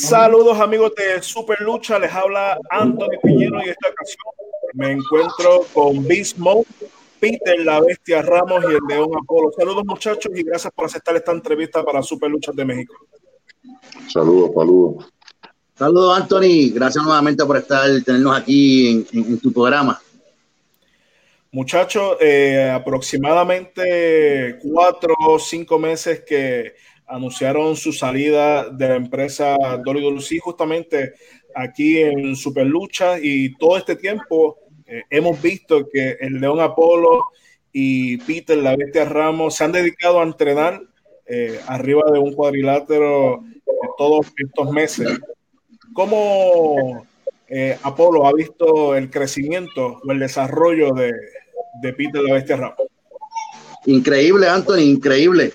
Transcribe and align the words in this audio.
Saludos 0.00 0.60
amigos 0.60 0.92
de 0.96 1.20
Super 1.20 1.60
Lucha, 1.60 1.98
les 1.98 2.12
habla 2.12 2.56
Anthony 2.70 3.18
Piñero 3.20 3.58
y 3.58 3.64
en 3.64 3.70
esta 3.70 3.88
ocasión 3.88 4.24
me 4.74 4.92
encuentro 4.92 5.66
con 5.74 6.06
Beast 6.06 6.38
Peter 7.18 7.58
la 7.64 7.80
Bestia 7.80 8.22
Ramos 8.22 8.62
y 8.62 8.74
el 8.74 8.80
León 8.88 9.10
Apolo. 9.20 9.50
Saludos 9.58 9.84
muchachos 9.84 10.30
y 10.36 10.44
gracias 10.44 10.72
por 10.72 10.84
aceptar 10.84 11.16
esta 11.16 11.32
entrevista 11.32 11.84
para 11.84 12.00
Super 12.00 12.30
Lucha 12.30 12.52
de 12.54 12.64
México. 12.64 12.94
Saludos, 14.08 14.52
saludos. 14.54 15.12
Saludos 15.74 16.16
Anthony, 16.16 16.72
gracias 16.72 17.04
nuevamente 17.04 17.44
por 17.44 17.56
estar, 17.56 17.88
tenernos 18.04 18.38
aquí 18.38 19.04
en, 19.12 19.40
tu 19.40 19.52
programa. 19.52 20.00
Muchachos, 21.50 22.18
eh, 22.20 22.70
aproximadamente 22.72 24.60
cuatro 24.62 25.12
o 25.26 25.40
cinco 25.40 25.76
meses 25.76 26.20
que 26.20 26.74
anunciaron 27.08 27.74
su 27.74 27.92
salida 27.92 28.68
de 28.68 28.88
la 28.88 28.96
empresa 28.96 29.56
WWE 29.84 30.38
justamente 30.40 31.14
aquí 31.54 31.98
en 31.98 32.36
Super 32.36 32.66
Lucha 32.66 33.18
y 33.20 33.54
todo 33.56 33.78
este 33.78 33.96
tiempo 33.96 34.58
eh, 34.86 35.02
hemos 35.10 35.40
visto 35.40 35.88
que 35.90 36.18
el 36.20 36.40
León 36.40 36.60
Apolo 36.60 37.24
y 37.72 38.18
Peter 38.18 38.58
la 38.58 38.76
Bestia 38.76 39.06
Ramos 39.06 39.56
se 39.56 39.64
han 39.64 39.72
dedicado 39.72 40.20
a 40.20 40.24
entrenar 40.24 40.82
eh, 41.26 41.58
arriba 41.66 42.02
de 42.12 42.18
un 42.18 42.32
cuadrilátero 42.34 43.42
todos 43.96 44.26
estos 44.36 44.70
meses. 44.70 45.08
¿Cómo 45.92 47.06
eh, 47.48 47.76
Apolo 47.82 48.26
ha 48.26 48.32
visto 48.32 48.94
el 48.94 49.10
crecimiento 49.10 50.00
o 50.04 50.12
el 50.12 50.18
desarrollo 50.18 50.92
de, 50.92 51.12
de 51.82 51.92
Peter 51.92 52.22
la 52.22 52.34
Bestia 52.34 52.56
Ramos? 52.56 52.86
Increíble, 53.86 54.48
Anthony, 54.48 54.80
increíble 54.80 55.52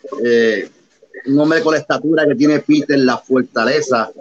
un 1.26 1.40
hombre 1.40 1.62
con 1.62 1.74
la 1.74 1.80
estatura 1.80 2.26
que 2.28 2.36
tiene 2.36 2.60
Peter, 2.60 2.98
la 3.00 3.18
fortaleza, 3.18 4.12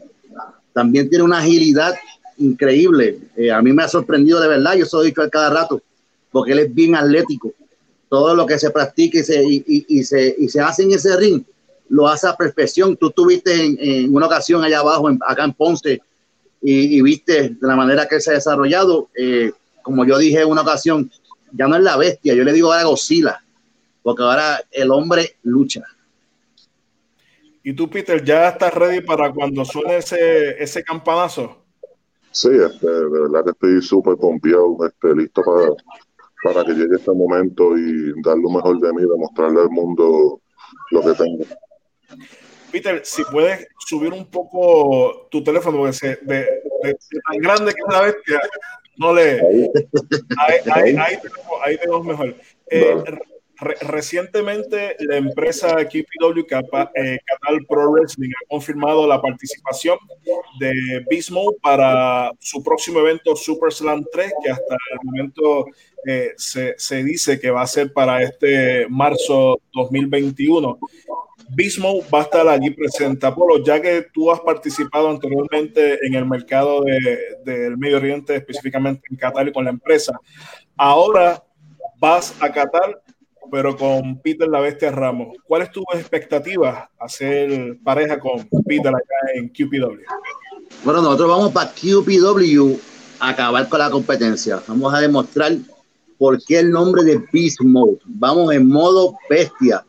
también 0.72 1.08
tiene 1.08 1.24
una 1.24 1.38
agilidad 1.38 1.94
increíble. 2.38 3.18
Eh, 3.36 3.50
a 3.50 3.60
mí 3.62 3.72
me 3.72 3.82
ha 3.82 3.88
sorprendido 3.88 4.40
de 4.40 4.48
verdad, 4.48 4.74
yo 4.74 4.86
soy 4.86 5.06
dicho 5.06 5.22
a 5.22 5.28
cada 5.28 5.50
rato, 5.50 5.82
porque 6.30 6.52
él 6.52 6.60
es 6.60 6.74
bien 6.74 6.94
atlético. 6.94 7.52
Todo 8.08 8.34
lo 8.34 8.46
que 8.46 8.58
se 8.58 8.70
practica 8.70 9.18
y 9.18 9.24
se, 9.24 9.42
y, 9.44 10.04
se, 10.04 10.34
y 10.38 10.48
se 10.48 10.60
hace 10.60 10.82
en 10.82 10.92
ese 10.92 11.16
ring, 11.16 11.42
lo 11.88 12.08
hace 12.08 12.26
a 12.26 12.36
perfección. 12.36 12.96
Tú 12.96 13.08
estuviste 13.08 13.64
en, 13.64 14.14
una 14.14 14.26
ocasión 14.26 14.62
allá 14.62 14.80
abajo, 14.80 15.08
acá 15.26 15.44
en 15.44 15.52
Ponce, 15.52 16.00
y, 16.60 17.00
viste 17.02 17.50
de 17.50 17.66
la 17.66 17.74
manera 17.74 18.06
que 18.06 18.20
se 18.20 18.30
ha 18.30 18.34
desarrollado. 18.34 19.08
Eh, 19.14 19.52
como 19.82 20.04
yo 20.04 20.18
dije 20.18 20.42
en 20.42 20.48
una 20.48 20.60
ocasión, 20.60 21.10
ya 21.52 21.66
no 21.66 21.76
es 21.76 21.82
la 21.82 21.96
bestia, 21.96 22.34
yo 22.34 22.44
le 22.44 22.52
digo 22.52 22.72
ahora 22.72 22.84
Godzilla, 22.84 23.42
porque 24.02 24.22
ahora 24.22 24.62
el 24.70 24.90
hombre 24.90 25.36
lucha. 25.42 25.82
¿Y 27.64 27.74
tú, 27.74 27.88
Peter, 27.88 28.24
ya 28.24 28.48
estás 28.48 28.74
ready 28.74 29.00
para 29.00 29.32
cuando 29.32 29.64
suene 29.64 29.98
ese, 29.98 30.62
ese 30.62 30.82
campanazo? 30.82 31.64
Sí, 32.32 32.48
este, 32.48 32.86
de 32.86 33.20
verdad 33.20 33.44
que 33.44 33.50
estoy 33.50 33.82
súper 33.82 34.16
confiado, 34.16 34.76
este, 34.86 35.14
listo 35.14 35.42
para, 35.42 35.70
para 36.42 36.64
que 36.64 36.72
llegue 36.72 36.96
este 36.96 37.12
momento 37.12 37.76
y 37.76 38.20
dar 38.22 38.36
lo 38.38 38.50
mejor 38.50 38.80
de 38.80 38.92
mí, 38.92 39.02
demostrarle 39.02 39.60
al 39.60 39.70
mundo 39.70 40.40
lo 40.90 41.00
que 41.02 41.12
tengo. 41.12 41.44
Peter, 42.72 43.02
si 43.04 43.22
puedes 43.24 43.68
subir 43.86 44.12
un 44.12 44.24
poco 44.30 45.28
tu 45.30 45.44
teléfono, 45.44 45.78
porque 45.78 46.18
de, 46.22 46.46
tan 46.82 47.38
grande 47.38 47.72
que 47.74 47.80
es 47.86 47.94
la 47.94 48.00
bestia, 48.00 48.40
no 48.96 49.14
le. 49.14 49.40
Ahí, 50.38 50.56
ahí, 50.72 50.96
ahí, 50.96 51.78
tenemos, 51.78 52.04
mejor. 52.04 52.34
Eh, 52.70 53.04
recientemente, 53.62 54.96
la 55.00 55.16
empresa 55.16 55.76
KPW 55.76 56.40
eh, 56.94 57.18
Pro 57.68 57.90
Wrestling 57.90 58.30
ha 58.30 58.48
confirmado 58.48 59.06
la 59.06 59.20
participación 59.20 59.98
de 60.58 61.04
Bismo 61.08 61.52
para 61.62 62.32
su 62.40 62.62
próximo 62.62 63.00
evento 63.00 63.36
Super 63.36 63.72
Slam 63.72 64.04
3, 64.12 64.32
que 64.44 64.50
hasta 64.50 64.74
el 64.74 64.98
momento 65.04 65.66
eh, 66.06 66.32
se, 66.36 66.74
se, 66.76 67.04
dice 67.04 67.38
que 67.38 67.50
va 67.50 67.62
a 67.62 67.66
ser 67.66 67.92
para 67.92 68.22
este 68.22 68.86
marzo 68.88 69.60
2021. 69.72 70.78
Bismo 71.54 72.00
va 72.12 72.20
a 72.20 72.22
estar 72.22 72.48
allí 72.48 72.70
presente. 72.70 73.26
Apolo, 73.26 73.62
ya 73.62 73.80
que 73.80 74.06
tú 74.12 74.30
has 74.30 74.40
participado 74.40 75.10
anteriormente 75.10 75.98
en 76.06 76.14
el 76.14 76.24
mercado 76.24 76.82
del 77.44 77.76
Medio 77.76 77.98
Oriente, 77.98 78.36
específicamente 78.36 79.02
en 79.10 79.16
Qatar 79.16 79.48
y 79.48 79.52
con 79.52 79.64
la 79.64 79.70
empresa, 79.70 80.18
ahora 80.76 81.44
vas 81.98 82.34
a 82.40 82.50
Qatar 82.50 83.01
pero 83.50 83.76
con 83.76 84.18
Peter 84.18 84.48
la 84.48 84.60
Bestia 84.60 84.90
Ramos. 84.90 85.36
¿Cuál 85.46 85.62
es 85.62 85.70
tu 85.70 85.82
expectativa 85.94 86.90
hacer 86.98 87.78
pareja 87.82 88.18
con 88.18 88.48
Peter 88.66 88.94
acá 88.94 89.32
en 89.34 89.48
QPW? 89.48 90.00
Bueno, 90.84 91.02
nosotros 91.02 91.28
vamos 91.28 91.52
para 91.52 91.70
QPW 91.70 92.76
a 93.20 93.28
acabar 93.28 93.68
con 93.68 93.78
la 93.78 93.90
competencia. 93.90 94.62
Vamos 94.66 94.92
a 94.94 95.00
demostrar 95.00 95.52
por 96.18 96.42
qué 96.44 96.60
el 96.60 96.70
nombre 96.70 97.04
de 97.04 97.22
Beast 97.32 97.60
Mode. 97.60 97.98
Vamos 98.04 98.52
en 98.54 98.68
modo 98.68 99.16
bestia. 99.28 99.84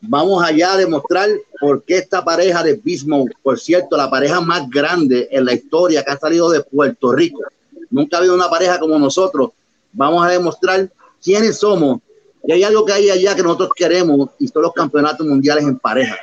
Vamos 0.00 0.44
allá 0.44 0.74
a 0.74 0.76
demostrar 0.76 1.28
por 1.60 1.82
qué 1.82 1.96
esta 1.98 2.24
pareja 2.24 2.62
de 2.62 2.80
Beast 2.82 3.06
Mode, 3.06 3.32
por 3.42 3.58
cierto, 3.58 3.96
la 3.96 4.10
pareja 4.10 4.40
más 4.40 4.68
grande 4.70 5.28
en 5.30 5.44
la 5.44 5.54
historia 5.54 6.04
que 6.04 6.12
ha 6.12 6.18
salido 6.18 6.50
de 6.50 6.62
Puerto 6.62 7.12
Rico. 7.12 7.40
Nunca 7.90 8.16
ha 8.16 8.20
habido 8.20 8.34
una 8.34 8.48
pareja 8.48 8.78
como 8.78 8.98
nosotros. 8.98 9.50
Vamos 9.92 10.24
a 10.24 10.30
demostrar 10.30 10.90
quiénes 11.22 11.58
somos 11.58 12.00
y 12.46 12.52
hay 12.52 12.62
algo 12.62 12.84
que 12.84 12.92
hay 12.92 13.10
allá 13.10 13.34
que 13.34 13.42
nosotros 13.42 13.70
queremos 13.74 14.30
y 14.38 14.46
son 14.46 14.62
los 14.62 14.72
campeonatos 14.72 15.26
mundiales 15.26 15.64
en 15.64 15.78
pareja. 15.78 16.16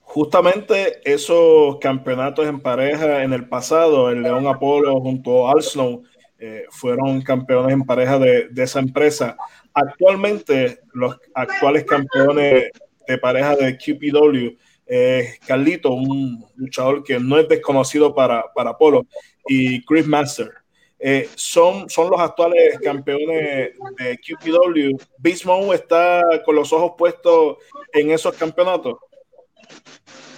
Justamente 0.00 1.00
esos 1.04 1.78
campeonatos 1.78 2.46
en 2.46 2.60
pareja 2.60 3.22
en 3.22 3.34
el 3.34 3.46
pasado, 3.46 4.08
el 4.08 4.22
León 4.22 4.46
Apolo 4.46 4.98
junto 5.00 5.46
a 5.46 5.52
Arsenal, 5.52 6.00
eh, 6.38 6.64
fueron 6.70 7.20
campeones 7.20 7.74
en 7.74 7.84
pareja 7.84 8.18
de, 8.18 8.48
esa 8.56 8.78
empresa. 8.78 9.36
Actualmente, 9.74 10.80
los 10.94 11.18
actuales 11.34 11.84
campeones 11.84 12.70
de 13.06 13.18
pareja 13.18 13.56
de 13.56 13.76
QPW 13.76 14.56
es 14.86 15.38
Carlito, 15.40 15.90
un 15.90 16.46
luchador 16.54 17.04
que 17.04 17.18
no 17.20 17.38
es 17.38 17.46
desconocido 17.46 18.14
para, 18.14 18.44
para 18.54 18.70
Apolo, 18.70 19.06
y 19.46 19.84
Chris 19.84 20.06
Master. 20.06 20.50
Eh, 20.98 21.28
son, 21.34 21.88
son 21.90 22.10
los 22.10 22.20
actuales 22.20 22.78
campeones 22.80 23.72
de 23.98 24.18
QPW. 24.18 24.96
Bismo 25.18 25.72
está 25.74 26.22
con 26.44 26.54
los 26.54 26.72
ojos 26.72 26.92
puestos 26.96 27.58
en 27.92 28.10
esos 28.10 28.34
campeonatos. 28.34 28.96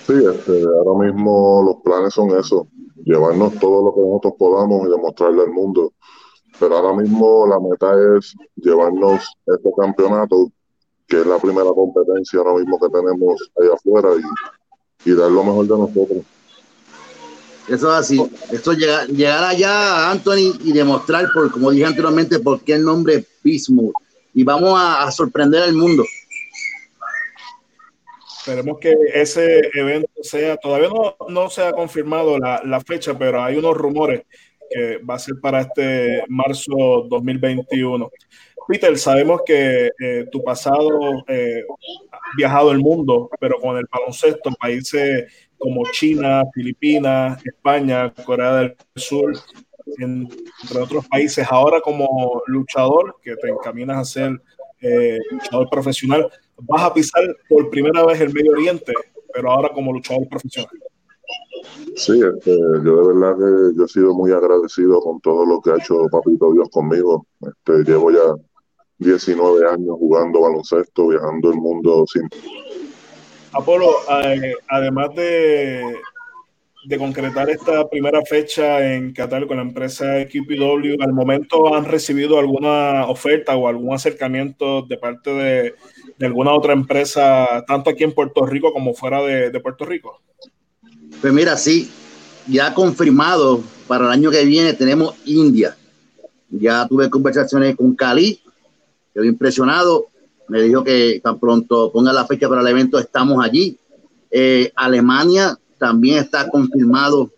Sí, 0.06 0.14
este, 0.14 0.64
ahora 0.64 1.06
mismo 1.06 1.62
los 1.64 1.76
planes 1.82 2.14
son 2.14 2.36
eso, 2.36 2.66
llevarnos 3.04 3.58
todo 3.58 3.84
lo 3.84 3.94
que 3.94 4.00
nosotros 4.00 4.34
podamos 4.38 4.88
y 4.88 4.90
demostrarle 4.90 5.42
al 5.42 5.50
mundo. 5.50 5.92
Pero 6.58 6.76
ahora 6.76 6.96
mismo 7.00 7.46
la 7.46 7.60
meta 7.60 7.94
es 8.16 8.34
llevarnos 8.56 9.32
este 9.46 9.70
campeonato, 9.78 10.50
que 11.06 11.20
es 11.20 11.26
la 11.26 11.38
primera 11.38 11.70
competencia 11.70 12.40
ahora 12.40 12.54
mismo 12.54 12.80
que 12.80 12.88
tenemos 12.88 13.50
allá 13.60 13.74
afuera, 13.74 14.08
y, 14.16 15.10
y 15.10 15.14
dar 15.14 15.30
lo 15.30 15.44
mejor 15.44 15.66
de 15.66 15.78
nosotros. 15.78 16.24
Eso 17.68 17.92
es 17.92 17.98
así. 17.98 18.22
Esto 18.50 18.72
llegar, 18.72 19.06
llegar 19.08 19.44
allá 19.44 19.70
a 19.70 20.10
Anthony 20.10 20.58
y 20.64 20.72
demostrar, 20.72 21.28
por, 21.32 21.50
como 21.50 21.70
dije 21.70 21.84
anteriormente, 21.84 22.38
por 22.38 22.62
qué 22.62 22.74
el 22.74 22.84
nombre 22.84 23.24
Bismuth. 23.42 23.92
Y 24.32 24.44
vamos 24.44 24.78
a, 24.80 25.10
sorprender 25.10 25.62
al 25.62 25.74
mundo. 25.74 26.04
Esperemos 28.38 28.78
que 28.78 28.94
ese 29.12 29.60
evento 29.74 30.10
sea, 30.22 30.56
todavía 30.56 30.88
no, 30.88 31.16
no 31.28 31.50
se 31.50 31.62
ha 31.62 31.72
confirmado 31.72 32.38
la, 32.38 32.62
la, 32.64 32.80
fecha, 32.80 33.18
pero 33.18 33.42
hay 33.42 33.56
unos 33.56 33.76
rumores 33.76 34.22
que 34.70 34.98
va 34.98 35.14
a 35.14 35.18
ser 35.18 35.34
para 35.40 35.60
este 35.60 36.22
marzo 36.28 37.06
2021. 37.08 38.10
Peter, 38.68 38.98
sabemos 38.98 39.40
que 39.46 39.90
eh, 39.98 40.26
tu 40.30 40.44
pasado 40.44 41.24
eh, 41.26 41.64
viajado 42.36 42.70
el 42.70 42.78
mundo, 42.78 43.30
pero 43.40 43.58
con 43.58 43.78
el 43.78 43.86
baloncesto, 43.90 44.50
países 44.60 45.24
como 45.58 45.82
China, 45.90 46.44
Filipinas, 46.54 47.40
España, 47.44 48.12
Corea 48.24 48.54
del 48.56 48.76
Sur, 48.94 49.32
entre 49.98 50.80
otros 50.80 51.06
países. 51.08 51.46
Ahora 51.50 51.80
como 51.80 52.42
luchador, 52.46 53.16
que 53.22 53.36
te 53.36 53.48
encaminas 53.48 53.98
a 53.98 54.04
ser 54.04 54.42
eh, 54.80 55.18
luchador 55.30 55.68
profesional, 55.70 56.30
vas 56.62 56.82
a 56.82 56.94
pisar 56.94 57.22
por 57.48 57.68
primera 57.70 58.04
vez 58.06 58.20
el 58.20 58.32
Medio 58.32 58.52
Oriente, 58.52 58.92
pero 59.32 59.50
ahora 59.50 59.70
como 59.70 59.92
luchador 59.92 60.28
profesional. 60.28 60.70
Sí, 61.96 62.20
este, 62.20 62.56
yo 62.84 63.02
de 63.02 63.14
verdad 63.14 63.36
que 63.36 63.76
yo 63.76 63.84
he 63.84 63.88
sido 63.88 64.14
muy 64.14 64.32
agradecido 64.32 65.00
con 65.00 65.20
todo 65.20 65.44
lo 65.44 65.60
que 65.60 65.70
ha 65.70 65.76
hecho 65.76 66.06
Papito 66.10 66.52
Dios 66.52 66.68
conmigo. 66.70 67.26
Este, 67.40 67.90
llevo 67.90 68.10
ya 68.10 68.34
19 68.98 69.68
años 69.68 69.96
jugando 69.98 70.40
baloncesto, 70.42 71.08
viajando 71.08 71.50
el 71.50 71.56
mundo 71.56 72.04
sin 72.06 72.28
Apolo, 73.52 73.90
eh, 74.24 74.54
además 74.68 75.14
de, 75.14 75.82
concretar 76.98 77.50
esta 77.50 77.86
primera 77.88 78.22
fecha 78.24 78.94
en 78.94 79.12
Qatar 79.12 79.46
con 79.46 79.58
la 79.58 79.62
empresa 79.62 80.24
QPW, 80.26 81.02
¿al 81.02 81.12
momento 81.12 81.74
han 81.74 81.84
recibido 81.84 82.38
alguna 82.38 83.06
oferta 83.06 83.56
o 83.56 83.68
algún 83.68 83.94
acercamiento 83.94 84.82
de 84.82 84.96
parte 84.96 85.30
de, 85.30 85.74
alguna 86.20 86.52
otra 86.52 86.72
empresa, 86.72 87.64
tanto 87.66 87.90
aquí 87.90 88.04
en 88.04 88.12
Puerto 88.12 88.46
Rico 88.46 88.72
como 88.72 88.94
fuera 88.94 89.22
de, 89.22 89.60
Puerto 89.60 89.84
Rico? 89.84 90.20
Pues 91.20 91.32
mira, 91.32 91.56
sí, 91.56 91.90
ya 92.46 92.72
confirmado 92.72 93.62
para 93.86 94.06
el 94.06 94.10
año 94.10 94.30
que 94.30 94.44
viene 94.44 94.72
tenemos 94.72 95.14
India. 95.26 95.76
Ya 96.50 96.86
tuve 96.88 97.10
conversaciones 97.10 97.76
con 97.76 97.94
Cali, 97.94 98.40
quedó 99.12 99.24
impresionado. 99.24 100.08
Me 100.48 100.62
dijo 100.62 100.82
que 100.82 101.20
tan 101.22 101.38
pronto 101.38 101.92
ponga 101.92 102.12
la 102.12 102.26
fecha 102.26 102.48
para 102.48 102.62
el 102.62 102.66
evento, 102.68 102.98
estamos 102.98 103.44
allí. 103.44 103.78
Eh, 104.30 104.72
Alemania 104.74 105.58
también 105.78 106.18
está 106.18 106.48
confirmado 106.48 107.30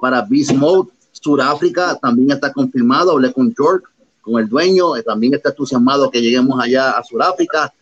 para 0.00 0.22
Beast 0.22 0.52
Mode. 0.52 0.90
Sudáfrica 1.12 1.96
también 2.00 2.32
está 2.32 2.52
confirmado. 2.52 3.12
Hablé 3.12 3.32
con 3.32 3.54
George, 3.54 3.86
con 4.20 4.40
el 4.40 4.48
dueño. 4.48 4.96
Eh, 4.96 5.02
también 5.02 5.34
está 5.34 5.50
entusiasmado 5.50 6.10
que 6.10 6.20
lleguemos 6.20 6.58
allá 6.60 6.92
a 6.92 7.04
Sudáfrica. 7.04 7.72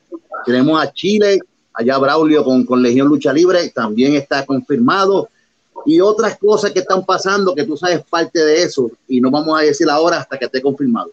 Tenemos 0.45 0.83
a 0.83 0.93
Chile, 0.93 1.41
allá 1.73 1.99
Braulio 1.99 2.45
con, 2.45 2.65
con 2.65 2.83
Legión 2.83 3.09
Lucha 3.09 3.33
Libre, 3.33 3.71
también 3.71 4.15
está 4.15 4.45
confirmado. 4.45 5.29
Y 5.85 6.01
otras 6.01 6.39
cosas 6.39 6.71
que 6.71 6.81
están 6.81 7.05
pasando 7.05 7.55
que 7.55 7.65
tú 7.65 7.77
sabes 7.77 8.03
parte 8.09 8.39
de 8.39 8.63
eso 8.63 8.91
y 9.09 9.21
no 9.21 9.31
vamos 9.31 9.59
a 9.59 9.63
decir 9.63 9.89
ahora 9.91 10.19
hasta 10.19 10.39
que 10.39 10.45
esté 10.45 10.63
confirmado. 10.63 11.11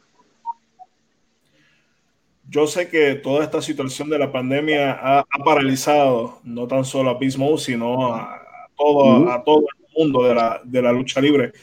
Yo 2.50 2.68
sé 2.68 2.90
que 2.90 3.16
toda 3.16 3.44
esta 3.44 3.62
situación 3.62 4.10
de 4.10 4.20
la 4.20 4.32
pandemia 4.32 4.92
ha, 4.92 5.26
paralizado 5.46 6.40
no 6.44 6.68
tan 6.68 6.84
solo 6.84 7.12
a 7.12 7.20
Bismo, 7.20 7.58
sino 7.58 8.14
a, 8.14 8.42
todo, 8.76 9.32
a 9.32 9.44
todo 9.44 9.60
el 9.60 9.96
mundo 9.96 10.24
de 10.24 10.36
la, 10.36 10.62
de 10.64 10.82
la 10.82 10.92
lucha 10.92 11.22
libre 11.22 11.54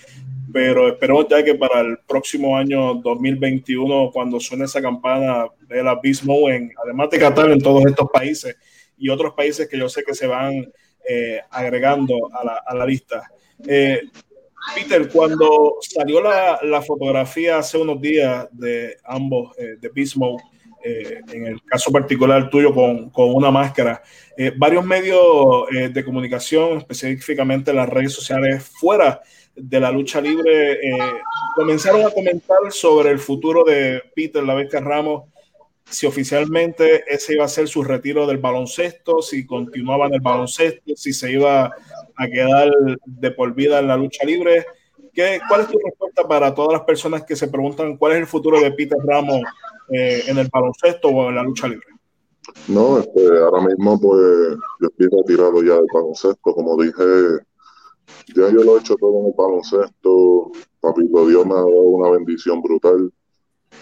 pero 0.56 0.88
espero 0.88 1.28
ya 1.28 1.44
que 1.44 1.54
para 1.54 1.82
el 1.82 1.98
próximo 1.98 2.56
año 2.56 2.94
2021, 2.94 4.10
cuando 4.10 4.40
suene 4.40 4.64
esa 4.64 4.80
campana 4.80 5.48
de 5.68 5.82
la 5.82 5.96
Bismo, 5.96 6.48
en, 6.48 6.72
además 6.82 7.10
de 7.10 7.18
Qatar, 7.18 7.50
en 7.50 7.60
todos 7.60 7.84
estos 7.84 8.08
países 8.10 8.56
y 8.96 9.10
otros 9.10 9.34
países 9.34 9.68
que 9.68 9.78
yo 9.78 9.86
sé 9.90 10.02
que 10.02 10.14
se 10.14 10.26
van 10.26 10.72
eh, 11.06 11.40
agregando 11.50 12.30
a 12.32 12.42
la, 12.42 12.62
a 12.66 12.74
la 12.74 12.86
lista. 12.86 13.30
Eh, 13.66 14.00
Peter, 14.74 15.10
cuando 15.10 15.76
salió 15.82 16.22
la, 16.22 16.58
la, 16.62 16.80
fotografía 16.80 17.58
hace 17.58 17.76
unos 17.76 18.00
días 18.00 18.48
de 18.50 18.96
ambos, 19.04 19.54
eh, 19.58 19.76
de 19.78 19.88
Bismo, 19.90 20.38
en 21.32 21.46
el 21.46 21.62
caso 21.62 21.90
particular 21.90 22.48
tuyo 22.50 22.72
con, 22.72 23.10
con 23.10 23.34
una 23.34 23.50
máscara, 23.50 24.02
varios 24.56 24.84
medios 24.84 25.66
de 25.92 26.04
comunicación, 26.04 26.78
específicamente 26.78 27.72
las 27.72 27.88
redes 27.88 28.12
sociales 28.12 28.64
fuera 28.80 29.20
de 29.56 29.80
la 29.80 29.90
lucha 29.90 30.20
libre 30.20 30.72
eh, 30.72 30.98
comenzaron 31.54 32.06
a 32.06 32.10
comentar 32.10 32.58
sobre 32.70 33.10
el 33.10 33.18
futuro 33.18 33.64
de 33.64 34.02
Peter 34.14 34.42
La 34.44 34.54
Ramos, 34.80 35.24
si 35.88 36.06
oficialmente 36.06 37.04
ese 37.08 37.34
iba 37.34 37.44
a 37.44 37.48
ser 37.48 37.66
su 37.68 37.82
retiro 37.82 38.26
del 38.26 38.38
baloncesto, 38.38 39.22
si 39.22 39.46
continuaba 39.46 40.06
en 40.06 40.14
el 40.14 40.20
baloncesto, 40.20 40.94
si 40.94 41.12
se 41.12 41.32
iba 41.32 41.66
a 42.16 42.26
quedar 42.26 42.70
de 43.04 43.30
por 43.30 43.54
vida 43.54 43.78
en 43.78 43.88
la 43.88 43.96
lucha 43.96 44.24
libre. 44.24 44.66
¿Qué, 45.14 45.40
¿Cuál 45.48 45.62
es 45.62 45.68
tu 45.68 45.78
respuesta 45.78 46.28
para 46.28 46.54
todas 46.54 46.72
las 46.72 46.82
personas 46.82 47.24
que 47.24 47.36
se 47.36 47.48
preguntan 47.48 47.96
cuál 47.96 48.12
es 48.12 48.18
el 48.18 48.26
futuro 48.26 48.60
de 48.60 48.72
Peter 48.72 48.98
Ramos 49.02 49.40
eh, 49.90 50.22
en 50.26 50.38
el 50.38 50.48
baloncesto 50.52 51.08
o 51.08 51.28
en 51.28 51.36
la 51.36 51.42
lucha 51.42 51.68
libre? 51.68 51.86
No, 52.68 52.98
este, 52.98 53.26
ahora 53.38 53.66
mismo 53.66 54.00
pues 54.00 54.56
yo 54.80 54.88
estoy 54.88 55.08
retirado 55.18 55.62
ya 55.62 55.74
del 55.74 55.86
baloncesto, 55.92 56.54
como 56.54 56.80
dije 56.82 57.04
ya 58.34 58.50
yo 58.50 58.62
lo 58.62 58.76
he 58.76 58.80
hecho 58.80 58.94
todo 58.96 59.20
en 59.20 59.26
el 59.26 59.34
baloncesto. 59.36 60.52
Papito 60.80 61.26
Dios 61.26 61.46
me 61.46 61.52
ha 61.52 61.56
dado 61.56 61.80
una 61.80 62.10
bendición 62.10 62.62
brutal. 62.62 63.12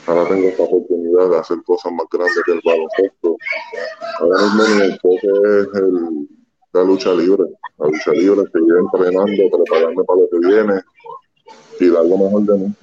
Ahora 0.07 0.29
tengo 0.29 0.49
esta 0.49 0.63
oportunidad 0.63 1.31
de 1.31 1.39
hacer 1.39 1.63
cosas 1.63 1.93
más 1.93 2.07
grandes 2.11 2.43
que 2.45 2.53
el 2.53 2.61
baloncesto. 2.65 3.37
Ahora 4.21 4.43
mismo 4.43 4.77
mi 4.77 4.85
enfoque 4.85 5.29
es 5.61 5.81
el, 5.81 6.29
la 6.73 6.85
lucha 6.85 7.13
libre. 7.15 7.45
La 7.79 7.89
lucha 7.89 8.13
libre, 8.13 8.43
seguir 8.53 8.75
entrenando, 8.79 9.57
prepararme 9.57 10.05
para 10.05 10.21
lo 10.21 10.29
que 10.29 10.47
viene 10.47 10.81
y 11.81 11.89
dar 11.89 12.05
lo 12.05 12.17
mejor 12.19 12.43
de 12.43 12.59
mí. 12.59 12.75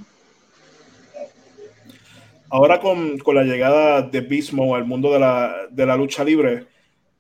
Ahora 2.54 2.82
con, 2.82 3.18
con 3.20 3.36
la 3.36 3.44
llegada 3.44 4.02
de 4.02 4.20
Bismo 4.20 4.76
al 4.76 4.84
mundo 4.84 5.14
de 5.14 5.20
la, 5.20 5.56
de 5.70 5.86
la 5.86 5.96
lucha 5.96 6.22
libre, 6.22 6.68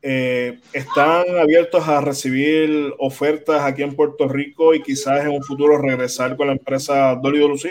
eh, 0.01 0.59
están 0.73 1.23
abiertos 1.39 1.87
a 1.87 2.01
recibir 2.01 2.93
ofertas 2.99 3.61
aquí 3.61 3.81
en 3.81 3.95
Puerto 3.95 4.27
Rico 4.27 4.73
y 4.73 4.83
quizás 4.83 5.21
en 5.21 5.29
un 5.29 5.41
futuro 5.41 5.77
regresar 5.77 6.35
con 6.35 6.47
la 6.47 6.53
empresa 6.53 7.13
Lucy? 7.23 7.69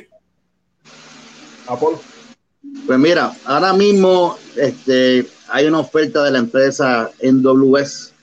Apolo. 1.67 2.01
Pues 2.87 2.99
mira, 2.99 3.31
ahora 3.45 3.75
mismo 3.75 4.39
este, 4.57 5.27
hay 5.49 5.67
una 5.67 5.81
oferta 5.81 6.25
de 6.25 6.31
la 6.31 6.39
empresa 6.39 7.11
NWS 7.21 8.15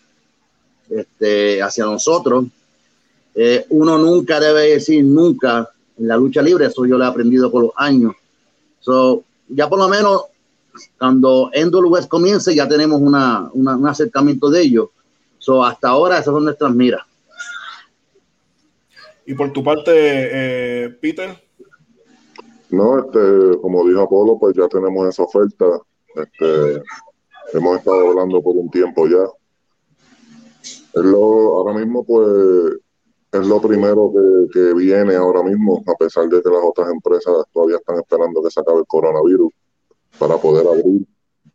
este, 0.90 1.62
hacia 1.62 1.86
nosotros. 1.86 2.46
Eh, 3.36 3.68
uno 3.70 4.00
nunca 4.00 4.40
debe 4.40 4.70
decir 4.70 5.04
nunca 5.04 5.70
en 5.96 6.08
la 6.08 6.18
lucha 6.18 6.42
libre, 6.42 6.66
eso 6.66 6.88
yo 6.88 6.98
lo 6.98 7.04
he 7.04 7.08
aprendido 7.08 7.52
con 7.52 7.64
los 7.64 7.72
años. 7.76 8.14
So, 8.80 9.24
ya 9.48 9.68
por 9.68 9.80
lo 9.80 9.88
menos 9.88 10.26
cuando 10.98 11.50
West 11.90 12.10
comience 12.10 12.54
ya 12.54 12.68
tenemos 12.68 13.02
una, 13.02 13.50
un 13.54 13.88
acercamiento 13.88 14.50
de 14.50 14.62
ellos. 14.62 14.90
So, 15.40 15.64
hasta 15.64 15.90
ahora 15.90 16.16
esas 16.16 16.34
son 16.34 16.44
nuestras 16.44 16.74
miras. 16.74 17.02
Y 19.26 19.34
por 19.34 19.52
tu 19.52 19.62
parte, 19.62 19.92
eh, 19.94 20.90
Peter. 21.02 21.38
No, 22.70 23.00
este, 23.00 23.60
como 23.62 23.86
dijo 23.88 24.02
Apolo, 24.02 24.38
pues 24.40 24.56
ya 24.56 24.68
tenemos 24.70 25.08
esa 25.08 25.24
oferta. 25.24 25.66
Este, 26.16 26.82
hemos 27.54 27.78
estado 27.78 28.10
hablando 28.10 28.42
por 28.42 28.56
un 28.56 28.70
tiempo 28.70 29.06
ya. 29.08 29.26
Lo, 31.02 31.58
ahora 31.58 31.78
mismo, 31.78 32.06
pues, 32.06 32.78
es 33.40 33.48
lo 33.48 33.62
primero 33.62 34.12
que, 34.14 34.60
que 34.60 34.74
viene 34.74 35.16
ahora 35.16 35.44
mismo, 35.44 35.84
a 35.88 35.94
pesar 35.96 36.28
de 36.28 36.42
que 36.42 36.50
las 36.50 36.64
otras 36.64 36.90
empresas 36.92 37.34
todavía 37.54 37.78
están 37.78 37.98
esperando 38.00 38.44
que 38.44 38.52
se 38.52 38.60
acabe 38.60 38.80
el 38.80 38.86
coronavirus 38.88 39.52
para 40.18 40.38
poder 40.38 40.68
abrir. 40.68 41.06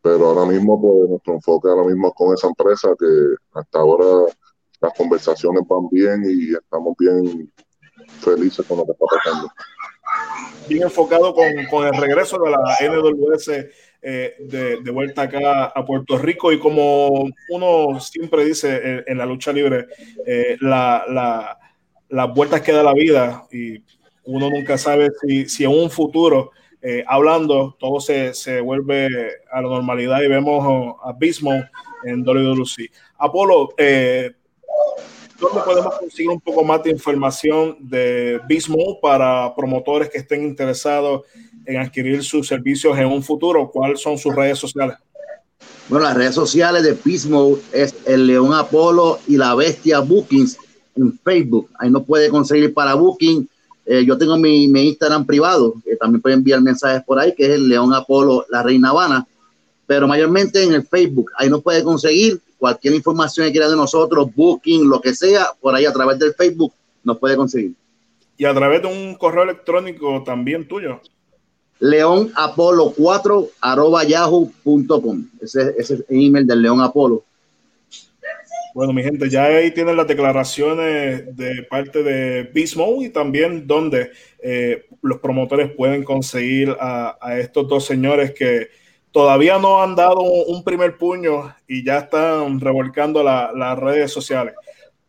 Pero 0.00 0.26
ahora 0.26 0.50
mismo, 0.50 0.80
pues 0.80 1.10
nuestro 1.10 1.34
enfoque 1.34 1.68
ahora 1.68 1.86
mismo 1.86 2.08
es 2.08 2.14
con 2.14 2.34
esa 2.34 2.48
empresa 2.48 2.88
que 2.98 3.06
hasta 3.54 3.78
ahora 3.78 4.32
las 4.80 4.92
conversaciones 4.94 5.62
van 5.68 5.88
bien 5.90 6.24
y 6.26 6.54
estamos 6.54 6.94
bien 6.98 7.52
felices 8.20 8.66
con 8.66 8.78
lo 8.78 8.84
que 8.84 8.92
está 8.92 9.04
pasando. 9.06 9.48
Bien 10.68 10.82
enfocado 10.82 11.34
con, 11.34 11.46
con 11.70 11.86
el 11.86 11.94
regreso 11.94 12.38
de 12.38 12.50
la 12.50 12.58
NWS 12.80 13.48
eh, 14.04 14.34
de, 14.40 14.80
de, 14.80 14.90
vuelta 14.90 15.22
acá 15.22 15.66
a 15.66 15.84
Puerto 15.84 16.18
Rico 16.18 16.52
y 16.52 16.58
como 16.58 17.24
uno 17.50 18.00
siempre 18.00 18.44
dice 18.44 19.04
en, 19.06 19.16
la 19.16 19.24
lucha 19.24 19.52
libre, 19.52 19.86
eh, 20.26 20.56
la, 20.60 21.04
la, 21.08 21.58
las 22.12 22.32
vueltas 22.32 22.60
que 22.60 22.72
da 22.72 22.82
la 22.82 22.92
vida 22.92 23.46
y 23.50 23.82
uno 24.24 24.50
nunca 24.50 24.76
sabe 24.76 25.10
si, 25.20 25.48
si 25.48 25.64
en 25.64 25.70
un 25.70 25.90
futuro 25.90 26.50
eh, 26.82 27.02
hablando, 27.08 27.74
todo 27.80 28.00
se, 28.00 28.34
se, 28.34 28.60
vuelve 28.60 29.08
a 29.50 29.62
la 29.62 29.68
normalidad 29.68 30.20
y 30.20 30.28
vemos 30.28 30.96
a 31.02 31.12
Bismo 31.12 31.52
en 32.04 32.28
WWE. 32.28 32.90
Apolo, 33.16 33.72
eh, 33.78 34.32
¿dónde 35.40 35.60
podemos 35.64 35.98
conseguir 35.98 36.30
un 36.30 36.40
poco 36.40 36.62
más 36.62 36.82
de 36.82 36.90
información 36.90 37.76
de 37.80 38.40
Bismo 38.46 39.00
para 39.00 39.54
promotores 39.56 40.10
que 40.10 40.18
estén 40.18 40.42
interesados 40.42 41.22
en 41.64 41.78
adquirir 41.78 42.22
sus 42.22 42.46
servicios 42.46 42.98
en 42.98 43.06
un 43.06 43.22
futuro? 43.22 43.70
¿Cuáles 43.70 44.00
son 44.00 44.18
sus 44.18 44.34
redes 44.34 44.58
sociales? 44.58 44.96
Bueno, 45.88 46.04
las 46.06 46.16
redes 46.16 46.34
sociales 46.34 46.82
de 46.82 46.96
Bismo 47.02 47.56
es 47.72 47.94
el 48.06 48.26
León 48.26 48.52
Apolo 48.52 49.18
y 49.26 49.36
la 49.36 49.54
Bestia 49.54 50.00
Bookings 50.00 50.58
en 50.96 51.18
Facebook. 51.18 51.70
Ahí 51.78 51.90
no 51.90 52.02
puede 52.02 52.28
conseguir 52.28 52.72
para 52.74 52.94
Booking 52.94 53.48
eh, 53.84 54.04
yo 54.06 54.16
tengo 54.16 54.36
mi, 54.36 54.64
Instagram 54.64 55.26
privado, 55.26 55.74
que 55.84 55.96
también 55.96 56.22
pueden 56.22 56.38
enviar 56.38 56.60
mensajes 56.60 57.02
por 57.02 57.18
ahí, 57.18 57.34
que 57.34 57.44
es 57.44 57.50
el 57.50 57.68
León 57.68 57.92
Apolo, 57.92 58.46
la 58.48 58.62
Reina 58.62 58.90
Habana, 58.90 59.26
pero 59.86 60.06
mayormente 60.06 60.62
en 60.62 60.72
el 60.72 60.86
Facebook. 60.86 61.32
Ahí 61.36 61.50
nos 61.50 61.62
puede 61.62 61.82
conseguir 61.82 62.40
cualquier 62.58 62.94
información 62.94 63.46
que 63.46 63.52
quiera 63.52 63.68
de 63.68 63.76
nosotros, 63.76 64.32
booking, 64.34 64.88
lo 64.88 65.00
que 65.00 65.14
sea, 65.14 65.48
por 65.60 65.74
ahí 65.74 65.84
a 65.84 65.92
través 65.92 66.18
del 66.18 66.34
Facebook 66.34 66.72
nos 67.02 67.18
puede 67.18 67.36
conseguir. 67.36 67.74
Y 68.36 68.44
a 68.44 68.54
través 68.54 68.82
de 68.82 68.88
un 68.88 69.16
correo 69.16 69.42
electrónico 69.42 70.22
también 70.24 70.66
tuyo. 70.66 71.00
León 71.80 72.32
Apolo 72.36 72.94
4 72.96 73.48
arroba 73.60 74.04
yahoo.com. 74.04 75.26
Ese, 75.40 75.74
ese 75.76 75.94
es 75.94 76.04
el 76.08 76.26
email 76.26 76.46
del 76.46 76.62
León 76.62 76.80
Apolo. 76.80 77.24
Bueno, 78.74 78.92
mi 78.92 79.02
gente, 79.02 79.28
ya 79.28 79.44
ahí 79.44 79.70
tienen 79.70 79.96
las 79.96 80.06
declaraciones 80.06 81.36
de 81.36 81.62
parte 81.68 82.02
de 82.02 82.44
Bismo 82.44 83.02
y 83.02 83.10
también 83.10 83.66
donde 83.66 84.10
eh, 84.42 84.86
los 85.02 85.18
promotores 85.20 85.72
pueden 85.72 86.04
conseguir 86.04 86.74
a, 86.80 87.16
estos 87.38 87.68
dos 87.68 87.84
señores 87.84 88.32
que 88.32 88.68
todavía 89.10 89.58
no 89.58 89.82
han 89.82 89.94
dado 89.94 90.22
un, 90.22 90.64
primer 90.64 90.96
puño 90.96 91.54
y 91.68 91.84
ya 91.84 91.98
están 91.98 92.60
revolcando 92.60 93.22
las 93.22 93.78
redes 93.78 94.10
sociales. 94.10 94.54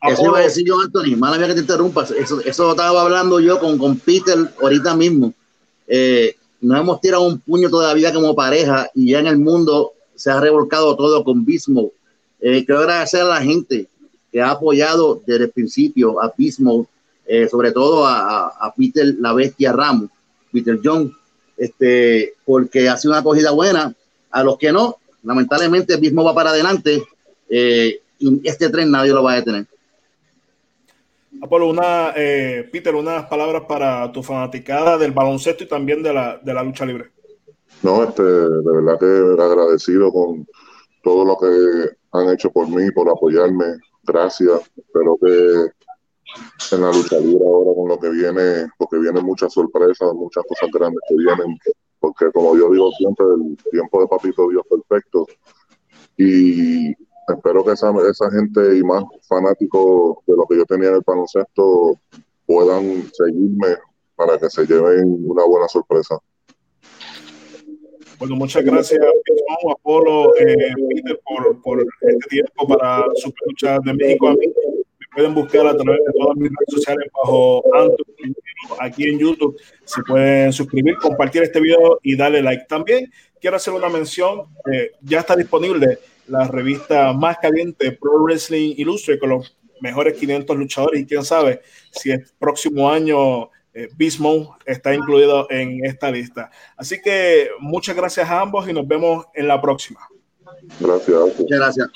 Eso 0.10 0.26
iba 0.26 0.40
a 0.40 0.42
decir 0.42 0.66
yo, 0.68 0.82
Anthony, 0.82 1.16
mala 1.16 1.38
mía 1.38 1.48
que 1.48 1.54
te 1.54 1.62
interrumpas. 1.62 2.12
Eso, 2.12 2.42
eso 2.42 2.72
estaba 2.72 3.02
hablando 3.02 3.40
yo 3.40 3.58
con, 3.60 3.78
con 3.78 3.98
Peter 3.98 4.38
ahorita 4.62 4.96
mismo. 4.96 5.34
Eh, 5.88 6.36
no 6.60 6.78
hemos 6.78 7.00
tirado 7.00 7.26
un 7.26 7.40
puño 7.40 7.70
todavía 7.70 8.14
como 8.14 8.36
pareja 8.36 8.90
y 8.94 9.12
ya 9.12 9.20
en 9.20 9.28
el 9.28 9.38
mundo 9.38 9.94
se 10.16 10.32
ha 10.32 10.42
revolcado 10.42 10.98
todo 10.98 11.24
con 11.24 11.46
Bismo 11.46 11.92
eh, 12.44 12.66
quiero 12.66 12.82
agradecer 12.82 13.22
a 13.22 13.26
la 13.26 13.42
gente 13.42 13.88
que 14.30 14.42
ha 14.42 14.52
apoyado 14.52 15.22
desde 15.26 15.46
el 15.46 15.52
principio 15.52 16.22
a 16.22 16.34
Pismo, 16.34 16.88
eh, 17.26 17.48
sobre 17.48 17.72
todo 17.72 18.06
a, 18.06 18.48
a, 18.48 18.74
Peter 18.76 19.16
la 19.18 19.32
Bestia 19.32 19.72
Ramos, 19.72 20.10
Peter 20.52 20.78
John, 20.84 21.16
este, 21.56 22.34
porque 22.46 22.90
ha 22.90 22.98
sido 22.98 23.14
una 23.14 23.22
acogida 23.22 23.52
buena. 23.52 23.96
A 24.32 24.44
los 24.44 24.58
que 24.58 24.74
no, 24.74 24.98
lamentablemente 25.24 25.98
Pismo 25.98 26.24
va 26.24 26.36
para 26.36 26.50
adelante 26.50 27.02
eh, 27.48 28.02
y 28.20 28.42
este 28.44 28.70
tren 28.70 28.92
nadie 28.92 29.14
lo 29.14 29.24
va 29.24 29.34
a 29.34 29.36
detener. 29.36 29.66
Apolo, 31.42 31.70
una, 31.70 32.14
eh, 32.16 32.68
Peter, 32.72 32.94
unas 32.94 33.26
palabras 33.28 33.64
para 33.68 34.12
tu 34.12 34.22
fanaticada 34.22 34.98
del 34.98 35.12
baloncesto 35.12 35.64
y 35.64 35.68
también 35.68 36.04
de 36.04 36.14
la, 36.14 36.40
de 36.44 36.54
la 36.54 36.64
lucha 36.64 36.86
libre. 36.86 37.12
No, 37.82 38.04
este, 38.04 38.24
de 38.24 38.72
verdad 38.72 39.00
que 39.00 39.42
agradecido 39.42 40.12
con 40.12 40.48
todo 41.04 41.26
lo 41.26 41.38
que 41.38 42.03
han 42.14 42.30
hecho 42.30 42.52
por 42.52 42.68
mí, 42.70 42.92
por 42.92 43.10
apoyarme. 43.10 43.78
Gracias. 44.04 44.62
Espero 44.78 45.18
que 45.22 46.76
en 46.76 46.82
la 46.82 46.92
lucha 46.92 47.20
libre 47.20 47.46
ahora 47.46 47.72
con 47.76 47.90
lo 47.90 48.00
que 48.00 48.10
viene, 48.10 48.68
porque 48.78 48.98
vienen 48.98 49.26
muchas 49.26 49.54
sorpresas, 49.54 50.14
muchas 50.14 50.44
cosas 50.48 50.70
grandes 50.72 51.02
que 51.08 51.16
vienen, 51.16 51.58
porque 52.00 52.32
como 52.32 52.58
yo 52.58 52.72
digo 52.72 52.92
siempre, 52.92 53.26
el 53.26 53.58
tiempo 53.72 54.02
de 54.02 54.08
Papito 54.08 54.50
Dios 54.50 54.64
perfecto. 54.70 55.28
Y 56.18 56.92
espero 57.28 57.64
que 57.64 57.72
esa, 57.72 57.92
esa 58.10 58.32
gente 58.32 58.78
y 58.78 58.84
más 58.84 59.04
fanáticos 59.28 60.18
de 60.26 60.36
lo 60.36 60.46
que 60.46 60.58
yo 60.58 60.66
tenía 60.66 60.90
en 60.90 60.96
el 60.96 61.04
baloncesto 61.06 62.00
puedan 62.46 63.04
seguirme 63.14 63.78
para 64.16 64.38
que 64.38 64.50
se 64.50 64.66
lleven 64.66 65.24
una 65.26 65.46
buena 65.46 65.68
sorpresa. 65.68 66.18
Bueno, 68.20 68.36
muchas 68.36 68.64
gracias, 68.64 69.00
Apolo, 69.72 70.36
eh, 70.38 70.74
Peter, 70.90 71.20
por, 71.26 71.62
por, 71.62 71.86
este 72.02 72.30
tiempo 72.30 72.68
para 72.68 73.04
Super 73.16 73.82
de 73.84 73.94
México. 73.94 74.30
A 74.30 74.34
mí 74.34 74.48
me 74.48 75.08
pueden 75.14 75.34
buscar 75.34 75.68
a 75.68 75.76
través 75.76 76.00
de 76.06 76.14
todas 76.14 76.38
mis 76.38 76.50
redes 76.50 76.70
sociales 76.70 77.08
bajo 77.14 77.64
Antonio 77.76 78.36
aquí 78.80 79.10
en 79.10 79.20
YouTube. 79.20 79.60
Se 79.86 80.02
pueden 80.04 80.54
suscribir, 80.54 80.96
compartir 80.98 81.44
este 81.44 81.60
video 81.60 82.00
y 82.04 82.16
darle 82.16 82.42
like. 82.42 82.66
También 82.68 83.12
quiero 83.40 83.58
hacer 83.58 83.74
una 83.74 83.90
mención, 83.90 84.44
eh, 84.72 84.92
ya 85.02 85.20
está 85.20 85.36
disponible 85.36 86.00
la 86.28 86.48
revista 86.48 87.12
más 87.14 87.38
caliente 87.38 87.92
Pro 87.92 88.24
Wrestling 88.24 88.76
Illustrated 88.78 89.20
con 89.20 89.30
los 89.30 89.58
mejores 89.82 90.18
500 90.18 90.56
luchadores 90.56 91.02
y 91.02 91.06
quién 91.06 91.26
sabe 91.26 91.62
si 91.92 92.12
el 92.12 92.26
próximo 92.40 92.90
año 92.90 93.50
eh, 93.74 93.90
está 94.66 94.94
incluido 94.94 95.48
en 95.50 95.84
esta 95.86 96.12
lista. 96.12 96.52
Así 96.78 97.02
que 97.02 97.50
muchas 97.60 97.96
gracias 97.96 98.30
a 98.30 98.42
ambos 98.42 98.68
y 98.68 98.74
nos 98.74 98.88
vemos 98.88 99.26
en 99.34 99.48
la 99.48 99.62
próxima. 99.62 100.08
Gracias. 100.80 101.40
Muchas 101.40 101.60
gracias. 101.60 101.90